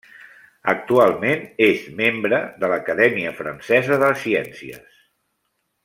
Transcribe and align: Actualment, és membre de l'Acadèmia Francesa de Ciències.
Actualment, 0.71 1.43
és 1.65 1.83
membre 1.99 2.39
de 2.63 2.71
l'Acadèmia 2.73 3.35
Francesa 3.43 4.01
de 4.07 4.11
Ciències. 4.27 5.01